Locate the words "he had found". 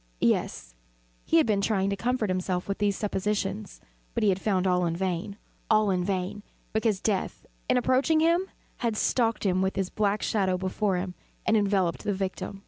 4.23-4.65